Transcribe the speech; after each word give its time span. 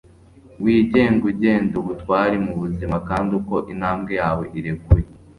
wigenga 0.63 1.23
ugenda 1.31 1.73
ubutwari 1.81 2.35
mubuzima... 2.45 2.95
kandi 3.09 3.31
uko 3.39 3.55
intambwe 3.73 4.11
yawe 4.21 4.43
irekuye 4.59 5.07